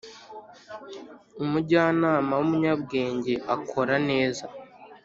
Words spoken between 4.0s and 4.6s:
neza